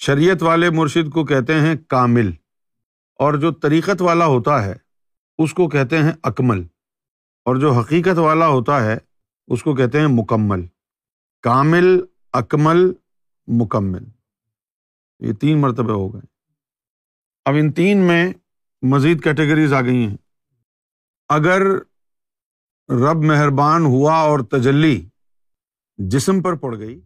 [0.00, 2.30] شریعت والے مرشد کو کہتے ہیں کامل،
[3.14, 4.74] اور جو طریقت والا ہوتا ہے،
[5.38, 6.62] اس کو کہتے ہیں اکمل،
[7.44, 8.96] اور جو حقیقت والا ہوتا ہے،
[9.48, 10.66] اس کو کہتے ہیں مکمل۔
[11.42, 12.00] کامل،
[12.32, 12.92] اکمل،
[13.46, 14.04] مکمل۔
[15.20, 16.26] یہ تین مرتبہ ہو گئے۔
[17.44, 18.32] اب ان تین میں
[18.82, 20.16] مزید کیٹیگریز آ گئی ہیں۔
[21.28, 21.62] اگر
[22.88, 25.08] رب مہربان ہوا اور تجلی
[25.98, 27.00] جسم پر پڑ گئی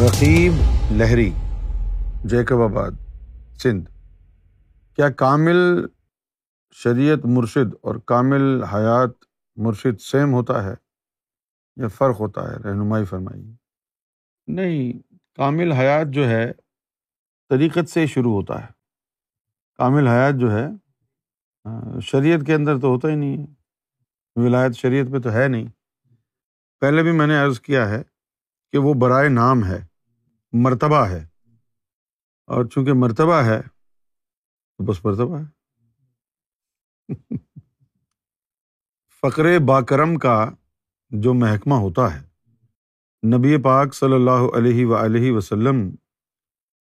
[0.00, 0.52] رقیب
[0.90, 1.32] لہری،
[2.24, 2.90] جیکب آباد،
[3.58, 3.90] سندھ۔
[4.96, 5.86] کیا کامل
[6.72, 9.10] شریعت مرشد اور کامل حیات
[9.56, 10.74] مرشد سیم ہوتا ہے
[11.76, 13.52] یا فرق ہوتا ہے؟ رہنمائی فرمائیے۔
[14.46, 14.92] نہیں،
[15.36, 16.52] کامل حیات جو ہے،
[17.48, 18.68] طریقت سے شروع ہوتا ہے۔
[19.78, 20.68] کامل حیات جو ہے،
[22.00, 23.46] شریعت کے اندر تو ہوتا ہی نہیں ہے۔
[24.36, 25.66] ولایت شریعت پہ تو ہے نہیں۔
[26.80, 28.02] پہلے بھی میں نے عرض کیا ہے
[28.72, 29.89] کہ وہ برائے نام ہے۔
[30.52, 31.26] مرتبہ ہے۔
[32.46, 33.62] اور چونکہ مرتبہ ہے،
[34.76, 35.44] تو بس مرتبہ ہے۔
[39.20, 40.50] فقر باکرم کا
[41.10, 42.26] جو محکمہ ہوتا ہے،
[43.36, 45.94] نبی پاک صلی اللہ علیہ و وسلم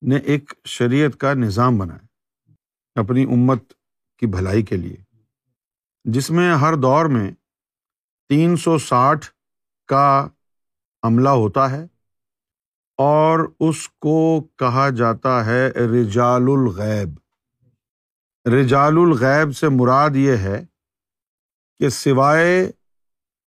[0.02, 2.52] نے ایک شریعت کا نظام بنایا
[2.94, 3.72] اپنی امت
[4.18, 4.96] کی بھلائی کے لیے،
[6.04, 7.30] جس میں ہر دور میں
[8.28, 9.26] تین سو ساٹھ
[9.86, 10.28] کا
[11.02, 11.97] عملہ ہوتا ہے۔
[12.98, 17.18] اور اس کو کہا جاتا ہے رجال الغیب
[18.48, 20.66] رجال الغیب سے مراد یہ ہے
[21.78, 22.72] کہ سوائے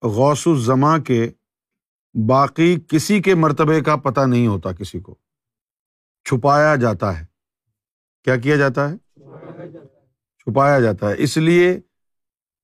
[0.02, 1.30] غوث الزماں کے
[2.28, 5.16] باقی کسی کے مرتبے کا پتہ نہیں ہوتا کسی کو۔
[6.26, 7.26] چھپایا جاتا ہے۔
[8.24, 8.98] کیا کیا جاتا ہے؟
[10.38, 11.80] چھپایا جاتا ہے۔ اس لیے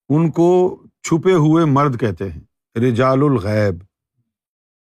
[0.08, 2.40] ان کو چھپے ہوئے مرد کہتے ہیں۔
[2.78, 3.84] رجال الغیب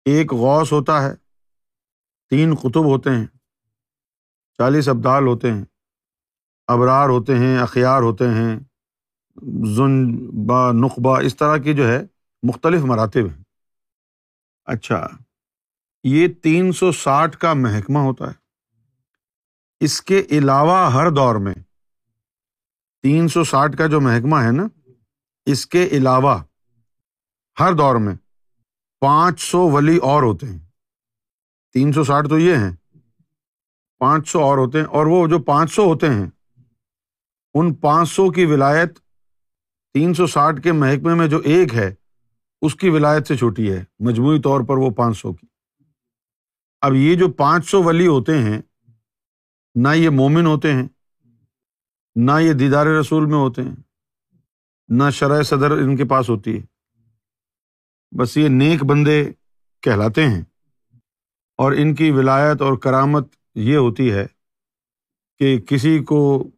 [0.05, 1.26] ایک غوث ہوتا ہے۔
[2.29, 3.25] تین قطب ہوتے ہیں،
[4.57, 5.65] چالیس ابدال ہوتے ہیں،
[6.67, 8.59] ابرار ہوتے ہیں، اخیار ہوتے ہیں
[9.75, 12.01] زن با نقبہ اس طرح کی جو ہے
[12.43, 13.43] مختلف مراتب ہیں۔
[14.65, 15.07] اچھا
[16.03, 18.33] یہ تین سو ساٹھ کا محکمہ ہوتا ہے۔
[19.79, 21.53] اس کے علاوہ ہر دور میں
[23.01, 24.91] تین سو ساٹھ کا جو محکمہ ہے نا،
[25.45, 26.43] اس کے علاوہ
[27.59, 28.15] ہر دور میں
[28.99, 30.66] پانچ سو ولی اور ہوتے ہیں۔
[31.73, 32.71] تین سو ساٹھ تو یہ ہیں۔
[33.99, 36.27] پانچ سو اور ہوتے ہیں اور وہ جو پانچ سو ہوتے ہیں،
[37.53, 38.99] ان پانچ سو کی ولایت
[39.93, 41.93] تین سو ساٹھ کے محکمے میں جو ایک ہے،
[42.61, 45.47] اس کی ولایت سے چھوٹی ہے۔ مجموعی طور پر وہ پانچ سو کی۔
[46.81, 48.61] اب یہ جو پانچ سو ولی ہوتے ہیں،
[49.75, 50.87] نہ یہ مومن ہوتے ہیں،
[52.15, 53.75] نہ یہ دیدار رسول میں ہوتے ہیں،
[54.89, 56.65] نہ شرح صدر ان کے پاس ہوتی ہے۔
[58.17, 59.31] بس یہ نیک بندے
[59.81, 60.41] کہلاتے ہیں۔
[61.57, 64.25] اور ان کی ولایت اور کرامت یہ ہوتی ہے
[65.37, 66.49] کہ کسی کو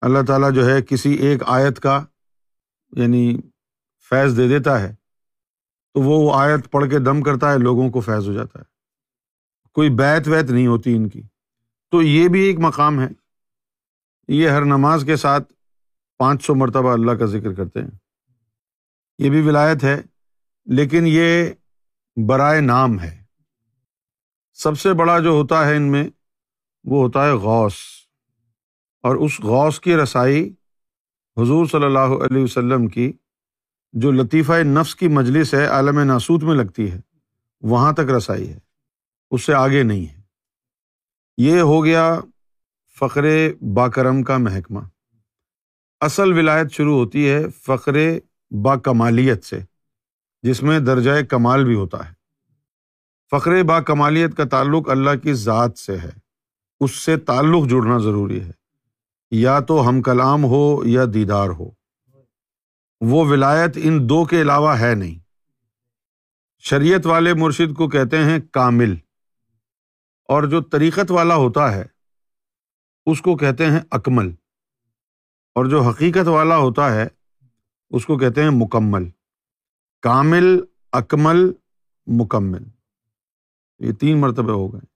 [0.00, 2.04] اللہ تعالیٰ جو ہے کسی ایک آیت کا
[2.96, 3.38] یعنی
[4.08, 4.94] فیض دے دیتا ہے
[5.94, 8.64] تو وہ آیت پڑھ کے دم کرتا ہے، لوگوں کو فیض ہو جاتا ہے۔
[9.72, 11.22] کوئی بیت ویت نہیں ہوتی ان کی۔
[11.90, 13.08] تو یہ بھی ایک مقام ہے۔
[14.28, 15.52] یہ ہر نماز کے ساتھ
[16.18, 17.90] پانچ سو مرتبہ اللہ کا ذکر کرتے ہیں۔
[19.18, 20.02] یہ بھی ولایت ہے،
[20.64, 21.50] لیکن یہ
[22.26, 23.21] برائے نام ہے۔
[24.52, 26.08] سب سے بڑا جو ہوتا ہے ان میں،
[26.84, 27.72] وہ ہوتا ہے غوث۔
[29.02, 30.54] اور اس غوث کی رسائی
[31.36, 33.12] حضور صلی اللہ علیہ وسلم کی،
[33.92, 37.00] جو لطیفہ نفس کی مجلس ہے، عالم ناسوت میں لگتی ہے،
[37.60, 38.58] وہاں تک رسائی ہے۔
[39.30, 40.22] اس سے آگے نہیں ہے۔
[41.36, 42.20] یہ ہو گیا
[43.00, 43.24] فخر
[43.74, 44.80] باکرم کا محکمہ۔
[46.00, 47.96] اصل ولایت شروع ہوتی ہے فخر
[48.50, 49.60] با کمالیت سے،
[50.42, 52.21] جس میں درجۂ کمال بھی ہوتا ہے۔
[53.36, 56.10] فخر با کمالیت کا تعلق اللہ کی ذات سے ہے۔
[56.80, 58.50] اس سے تعلق جڑنا ضروری ہے۔
[59.30, 61.70] یا تو ہم کلام ہو یا دیدار ہو۔
[63.00, 65.18] وہ ولایت ان دو کے علاوہ ہے نہیں۔
[66.58, 68.94] شریعت والے مرشد کو کہتے ہیں کامل۔
[70.28, 71.84] اور جو طریقت والا ہوتا ہے،
[73.06, 74.30] اس کو کہتے ہیں اکمل۔
[75.54, 77.08] اور جو حقیقت والا ہوتا ہے،
[77.90, 79.10] اس کو کہتے ہیں مکمل۔
[80.02, 80.60] کامل،
[80.92, 81.52] اکمل،
[82.06, 82.62] مکمل۔
[83.82, 84.86] یہ تین مرتبہ ہو گئے۔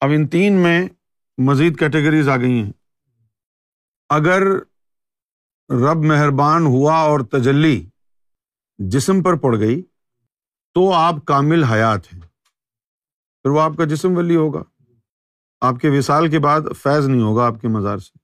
[0.00, 0.88] اب ان تین میں
[1.38, 2.72] مزید کیٹیگریز آ گئی ہیں۔
[4.08, 4.42] اگر
[5.70, 7.88] رب مہربان ہوا اور تجلی
[8.78, 9.82] جسم پر پڑ گئی
[10.74, 12.20] تو آپ کامل حیات ہیں۔
[13.42, 14.62] پھر وہ آپ کا جسم ولی ہوگا۔
[15.60, 18.18] آپ کے وصال کے بعد فیض نہیں ہوگا آپ کے مزار سے۔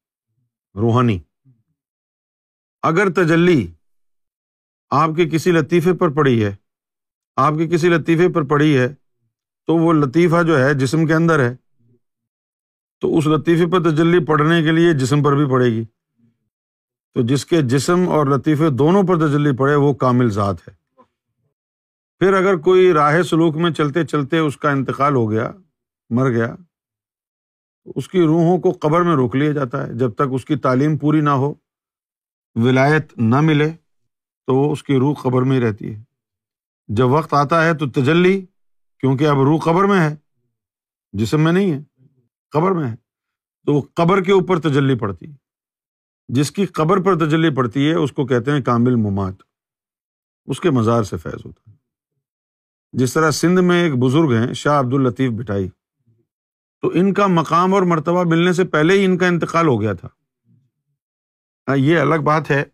[0.80, 1.20] روحانی۔
[2.82, 3.72] اگر تجلی
[4.90, 6.56] آپ کے کسی لطیفے پر پڑی ہے،
[7.36, 9.03] آپ کے کسی لطیفے پر پڑی ہے
[9.66, 11.56] تو وہ لطیفہ جو ہے جسم کے اندر ہے۔
[13.00, 15.84] تو اس لطیفے پر تجلی پڑھنے کے لیے جسم پر بھی پڑے گی۔
[17.14, 21.02] تو جس کے جسم اور لطیفے دونوں پر تجلی پڑے، وہ کامل ذات ہے۔
[22.18, 25.50] پھر اگر کوئی راہ سلوک میں چلتے چلتے اس کا انتقال ہو گیا،
[26.10, 26.54] مر گیا
[27.94, 30.98] اس کی روحوں کو قبر میں روک لیا جاتا ہے۔ جب تک اس کی تعلیم
[30.98, 31.54] پوری نہ ہو،
[32.54, 33.70] ولایت نہ ملے،
[34.46, 36.02] تو وہ اس کی روح قبر میں ہی رہتی ہے۔
[36.88, 38.46] جب وقت آتا ہے تو تجلی
[39.04, 40.16] کیونکہ اب روح قبر میں ہے،
[41.12, 41.82] جسم میں نہیں ہے،
[42.50, 42.96] قبر میں ہے۔
[43.66, 45.36] تو وہ قبر کے اوپر تجلی پڑتی ہے۔
[46.28, 49.34] جس کی قبر پر تجلی پڑتی ہے، اس کو کہتے ہیں کامل ممات۔
[50.46, 51.76] اس کے مزار سے فیض ہوتا ہے۔
[52.92, 55.68] جس طرح سندھ میں ایک بزرگ ہیں، شاہ عبد الطیف بٹائی۔
[56.80, 59.92] تو ان کا مقام اور مرتبہ ملنے سے پہلے ہی ان کا انتقال ہو گیا
[59.92, 60.08] تھا۔
[61.68, 62.64] ہاں، یہ الگ بات ہے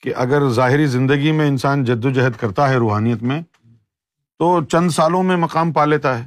[0.00, 3.42] کہ اگر ظاہری زندگی میں انسان جد و جہد کرتا ہے روحانیت میں
[4.40, 6.26] تو چند سالوں میں مقام پا لیتا ہے۔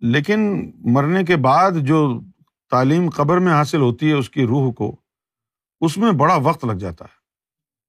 [0.00, 2.20] لیکن مرنے کے بعد جو
[2.70, 4.96] تعلیم قبر میں حاصل ہوتی ہے اس کی روح کو،
[5.80, 7.22] اس میں بڑا وقت لگ جاتا ہے۔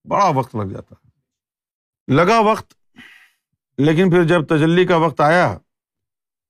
[0.10, 1.10] بڑا وقت لگ جاتا ہے۔
[2.14, 2.74] لگا وقت،
[3.78, 5.58] لیکن پھر جب تجلی کا وقت آیا،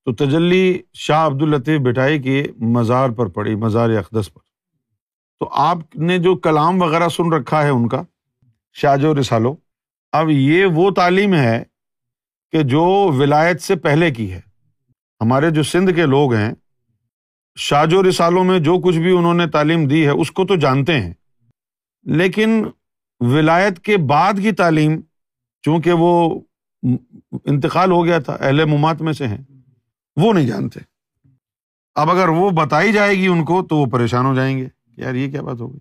[0.05, 4.39] تو تجلی شاہ عبد الطیف بٹائی کی مزار پر پڑی، مزار اقدس پر۔
[5.39, 8.03] تو آپ نے جو کلام وغیرہ سن رکھا ہے ان کا
[8.73, 9.55] شاہج و رسالو
[10.11, 11.63] اب یہ وہ تعلیم ہے
[12.53, 14.41] کہ جو ولایت سے پہلے کی ہے۔
[15.21, 16.53] ہمارے جو سندھ کے لوگ ہیں
[17.57, 20.55] شاہج و رسالوں میں جو کچھ بھی انہوں نے تعلیم دی ہے، اس کو تو
[20.55, 21.13] جانتے ہیں۔
[22.03, 22.65] لیکن
[23.19, 25.01] ولایت کے بعد کی تعلیم،
[25.61, 26.39] چونکہ وہ
[27.45, 29.43] انتقال ہو گیا تھا، اہل ممات میں سے ہیں،
[30.15, 30.79] وہ نہیں جانتے۔
[31.95, 35.01] اب اگر وہ بتائی جائے گی ان کو، تو وہ پریشان ہو جائیں گے کہ
[35.01, 35.79] یار یہ کیا بات ہوگی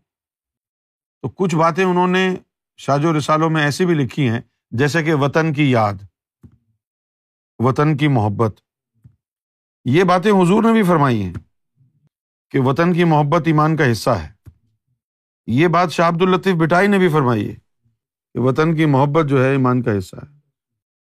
[1.23, 2.35] تو کچھ باتیں انہوں نے
[2.77, 4.41] شاج و رسالوں میں ایسی بھی لکھی ہیں،
[4.71, 5.95] جیسے کہ وطن کی یاد۔
[7.59, 8.61] وطن کی محبت۔
[9.85, 11.33] یہ باتیں حضور نے بھی فرمائی ہیں
[12.51, 14.33] کہ وطن کی محبت ایمان کا حصہ ہے۔
[15.47, 17.55] یہ بات شاہ عبد الطیف بٹائی نے بھی فرمائی ہے
[18.35, 20.39] کہ وطن کی محبت جو ہے ایمان کا حصہ ہے۔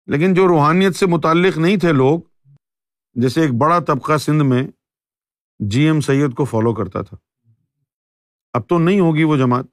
[0.05, 2.19] لیکن جو روحانیت سے متعلق نہیں تھے لوگ،
[3.13, 4.63] جیسے ایک بڑا طبقہ سندھ میں
[5.59, 7.17] جی ایم سید کو فالو کرتا تھا۔
[8.53, 9.65] اب تو نہیں ہوگی وہ جماعت،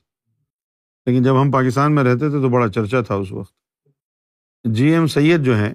[1.07, 3.55] لیکن جب ہم پاکستان میں رہتے تھے تو بڑا چرچا تھا اس وقت۔
[4.65, 5.75] جی ایم سید جو ہیں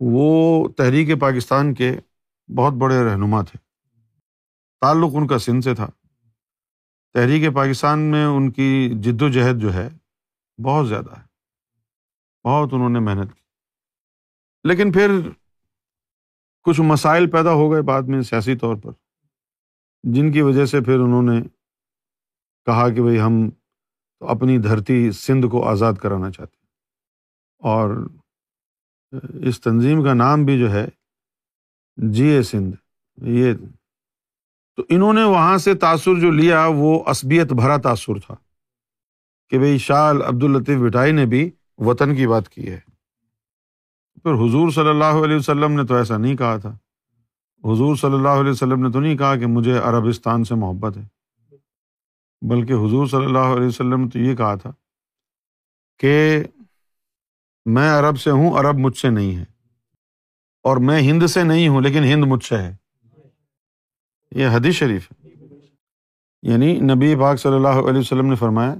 [0.00, 1.96] وہ تحریک پاکستان کے
[2.56, 3.58] بہت بڑے رہنما تھے۔
[4.80, 5.86] تعلق ان کا سندھ سے تھا۔
[7.14, 9.88] تحریک پاکستان میں ان کی جد و جہد جو ہے،
[10.62, 11.28] بہت زیادہ ہے۔
[12.44, 13.40] بہت انہوں نے محنت کی۔
[14.64, 15.10] لیکن پھر
[16.62, 18.90] کچھ مسائل پیدا ہو گئے بعد میں سیاسی طور پر،
[20.02, 21.42] جن کی وجہ سے پھر انہوں نے
[22.64, 23.50] کہا کہ بھائی ہم
[24.18, 26.66] تو اپنی دھرتی سندھ کو آزاد کرانا چاہتے ہیں۔
[27.58, 28.08] اور
[29.42, 30.86] اس تنظیم کا نام بھی جو ہے
[31.96, 32.76] جی اے سندھ،
[33.16, 33.54] یہ
[34.76, 38.34] تو انہوں نے وہاں سے تاثر جو لیا، وہ عصبیت بھرا تاثر تھا
[39.50, 42.80] کہ بھائی شاہ عبد الطیف بٹائی نے بھی وطن کی بات کی ہے۔
[44.22, 46.70] پھر حضور صلی اللہ علیہ وسلم نے تو ایسا نہیں کہا تھا۔
[47.64, 51.06] حضور صلی اللہ علیہ وسلم نے تو نہیں کہا کہ مجھے عربستان سے محبت ہے۔
[52.42, 54.72] بلکہ حضور صلی اللہ علیہ وسلم نے تو یہ کہا تھا
[55.98, 56.44] کہ
[57.68, 59.44] میں عرب سے ہوں، عرب مجھ سے نہیں ہے۔
[60.62, 62.76] اور میں ہند سے نہیں ہوں، لیکن ہند مجھ سے ہے۔
[64.30, 65.28] یہ حدیث شریف ہے۔
[66.42, 68.74] یعنی نبی پاک صلی اللہ علیہ وسلم نے فرمایا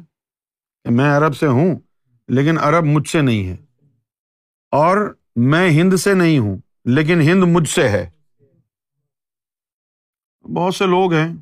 [0.84, 1.76] کہ میں عرب سے ہوں،
[2.28, 3.56] لیکن عرب مجھ سے نہیں ہے۔
[4.70, 8.10] اور میں ہند سے نہیں ہوں، لیکن ہند مجھ سے ہے۔
[10.54, 11.36] بہت سے لوگ ہیں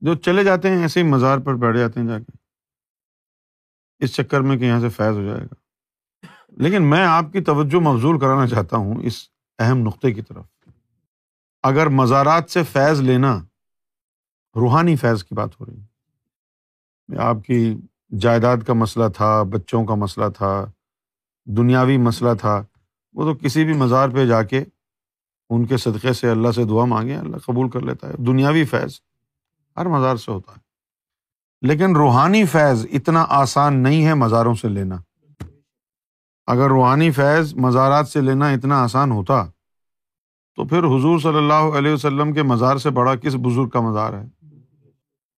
[0.00, 2.32] جو چلے جاتے ہیں، ایسے ہی مزار پر بیٹھ جاتے ہیں جا کے۔
[3.98, 5.67] اس چکر میں کہ یہاں سے فیض ہو جائے گا۔
[6.58, 10.44] لیکن میں آپ کی توجہ مبزول کرانا چاہتا ہوں اس اہم نقطے کی طرف۔
[11.62, 13.38] اگر مزارات سے فیض لینا
[14.56, 15.88] روحانی فیض کی بات ہو رہی ہے
[17.18, 17.74] آپ کی
[18.20, 20.64] جائیداد کا مسئلہ تھا، بچوں کا مسئلہ تھا،
[21.44, 22.64] دنیاوی مسئلہ تھا،
[23.12, 24.64] وہ تو کسی بھی مزار پہ جا کے
[25.50, 29.00] ان کے صدقے سے اللہ سے دعا مانگے، اللہ قبول کر لیتا ہے۔ دنیاوی فیض
[29.76, 30.60] ہر مزار سے ہوتا ہے۔
[31.62, 34.96] لیکن روحانی فیض اتنا آسان نہیں ہے مزاروں سے لینا۔
[36.48, 39.46] اگر روحانی فیض مزارات سے لینا اتنا آسان ہوتا،
[40.56, 44.12] تو پھر حضور صلی اللہ علیہ وسلم کے مزار سے بڑا کس بزرگ کا مزار
[44.12, 44.24] ہے؟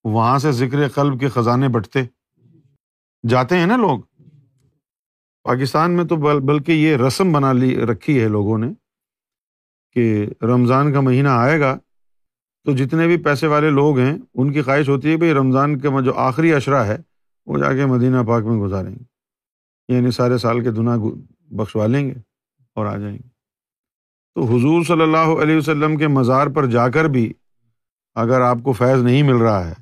[0.04, 2.02] وہاں سے ذکر قلب کے خزانے بٹتے
[3.28, 4.00] جاتے ہیں نا لوگ؟
[5.44, 8.72] پاکستان میں تو بلکہ یہ رسم بنا لی، رکھی ہے لوگوں نے
[9.92, 11.78] کہ رمضان کا مہینہ آئے گا
[12.64, 16.00] تو جتنے بھی پیسے والے لوگ ہیں، ان کی خواہش ہوتی ہے بھائی رمضان کا
[16.00, 16.98] جو آخری اشرا ہے،
[17.46, 19.09] وہ جا کے مدینہ پاک میں گزاریں۔ گے
[19.94, 20.96] یعنی سارے سال کے دنا
[21.50, 22.14] بخشوا لیں گے
[22.74, 23.28] اور آ جائیں گے۔
[24.34, 27.32] تو حضور صلی اللہ علیہ وسلم کے مزار پر جا کر بھی
[28.14, 29.74] اگر آپ کو فیض نہیں مل رہا ہے،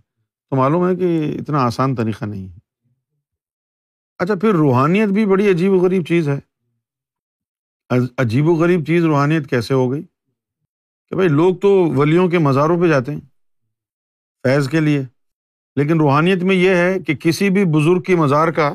[0.50, 2.58] تو معلوم ہے کہ اتنا آسان طریقہ نہیں ہے۔
[4.18, 6.38] اچھا پھر روحانیت بھی بڑی عجیب و غریب چیز ہے۔
[8.18, 10.02] عجیب و غریب چیز روحانیت کیسے ہو گئی؟
[11.08, 13.20] کہ بھائی، لوگ تو ولیوں کے مزاروں پہ جاتے ہیں
[14.42, 15.02] فیض کے لیے،
[15.76, 18.72] لیکن روحانیت میں یہ ہے کہ کسی بھی بزرگ کی مزار کا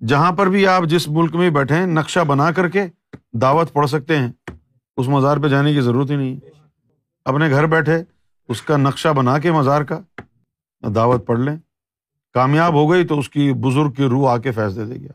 [0.00, 2.82] جہاں پر بھی آپ جس ملک میں بیٹھے نقشہ بنا کر کے
[3.32, 4.32] دعوت پڑھ سکتے ہیں۔
[4.96, 6.36] اس مزار پہ جانے کی ضرورت ہی نہیں۔
[7.24, 8.02] اپنے گھر بیٹھے
[8.48, 10.00] اس کا نقشہ بنا کے مزار کا
[10.94, 11.56] دعوت پڑھ لیں۔
[12.34, 15.12] کامیاب ہو گئی تو اس کی بزرگ کی روح آ کے فیصلے دے گیا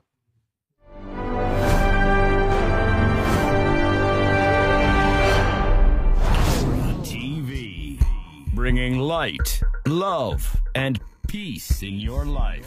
[8.56, 10.32] bringing light love
[10.76, 10.98] and
[11.32, 12.66] peace in your life